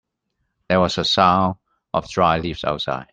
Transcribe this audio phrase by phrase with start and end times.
[0.67, 1.57] There was a sound
[1.93, 3.05] of dry leaves outside.